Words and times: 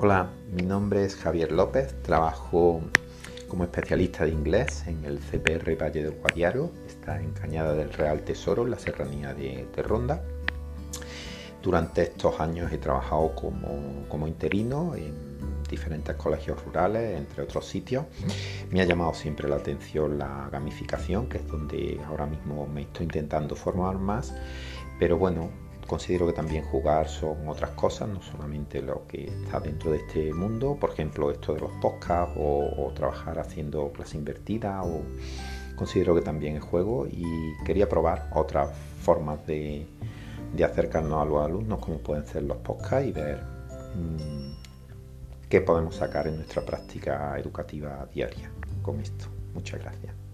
Hola, 0.00 0.30
mi 0.52 0.62
nombre 0.62 1.04
es 1.04 1.16
Javier 1.16 1.50
López, 1.50 1.92
trabajo 2.02 2.80
como 3.48 3.64
especialista 3.64 4.24
de 4.24 4.30
inglés 4.30 4.84
en 4.86 5.04
el 5.04 5.18
CPR 5.18 5.74
Valle 5.74 6.04
del 6.04 6.12
Guadiaro, 6.12 6.70
está 6.86 7.20
en 7.20 7.32
Cañada 7.32 7.74
del 7.74 7.92
Real 7.92 8.22
Tesoro, 8.22 8.62
en 8.62 8.70
la 8.70 8.78
serranía 8.78 9.34
de, 9.34 9.66
Ronda. 9.82 10.22
Durante 11.64 12.02
estos 12.02 12.38
años 12.38 12.70
he 12.70 12.78
trabajado 12.78 13.34
como 13.34 14.28
interino 14.28 14.94
en 14.94 15.14
diferentes 15.68 16.14
colegios 16.14 16.64
rurales, 16.64 17.18
entre 17.18 17.42
otros 17.42 17.66
sitios. 17.66 18.04
Me 18.70 18.80
ha 18.80 18.84
llamado 18.84 19.14
siempre 19.14 19.48
la 19.48 19.56
atención 19.56 20.16
la 20.16 20.48
gamificación, 20.50 21.28
que 21.28 21.38
es 21.38 21.48
donde 21.48 22.00
ahora 22.06 22.26
mismo 22.26 22.68
me 22.68 22.82
estoy 22.82 23.06
intentando 23.06 23.56
formar 23.56 23.98
más, 23.98 24.32
pero 24.98 25.18
bueno, 25.18 25.50
Considero 25.88 26.26
que 26.26 26.34
también 26.34 26.64
jugar 26.64 27.08
son 27.08 27.48
otras 27.48 27.70
cosas, 27.70 28.10
no 28.10 28.20
solamente 28.20 28.82
lo 28.82 29.06
que 29.06 29.24
está 29.24 29.58
dentro 29.58 29.90
de 29.90 29.96
este 29.96 30.34
mundo, 30.34 30.76
por 30.78 30.90
ejemplo, 30.90 31.30
esto 31.30 31.54
de 31.54 31.60
los 31.60 31.70
podcasts 31.80 32.34
o, 32.38 32.92
trabajar 32.94 33.38
haciendo 33.38 33.90
clase 33.90 34.18
invertida, 34.18 34.82
o 34.82 35.00
considero 35.76 36.14
que 36.14 36.20
también 36.20 36.56
es 36.56 36.62
juego 36.62 37.06
y 37.06 37.24
quería 37.64 37.88
probar 37.88 38.28
otras 38.34 38.68
formas 39.00 39.46
de, 39.46 39.86
acercarnos 40.62 41.22
a 41.22 41.24
los 41.24 41.42
alumnos, 41.42 41.78
como 41.80 41.96
pueden 41.96 42.26
ser 42.26 42.42
los 42.42 42.58
podcasts 42.58 43.08
y 43.08 43.12
ver 43.12 43.40
mm, 43.94 45.48
qué 45.48 45.62
podemos 45.62 45.94
sacar 45.94 46.26
en 46.26 46.36
nuestra 46.36 46.66
práctica 46.66 47.38
educativa 47.38 48.06
diaria 48.12 48.50
con 48.82 49.00
esto. 49.00 49.24
Muchas 49.54 49.80
gracias. 49.80 50.27